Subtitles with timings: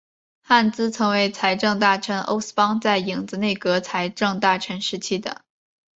[0.41, 5.43] 汉兹曾为财政大臣欧思邦在影子内阁财政大臣时期的。